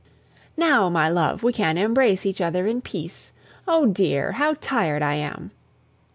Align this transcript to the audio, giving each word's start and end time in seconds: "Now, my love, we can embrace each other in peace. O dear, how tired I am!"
"Now, 0.57 0.89
my 0.89 1.09
love, 1.09 1.43
we 1.43 1.53
can 1.53 1.77
embrace 1.77 2.25
each 2.25 2.41
other 2.41 2.65
in 2.65 2.81
peace. 2.81 3.31
O 3.67 3.85
dear, 3.85 4.31
how 4.31 4.55
tired 4.59 5.03
I 5.03 5.13
am!" 5.13 5.51